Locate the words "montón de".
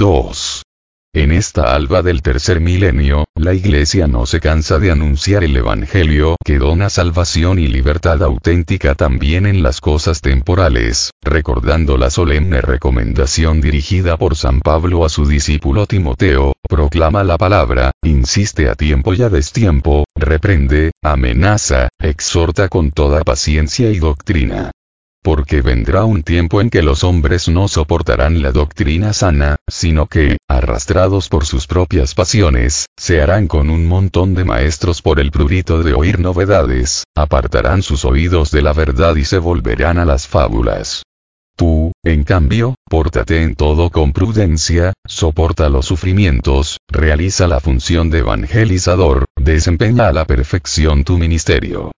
33.86-34.44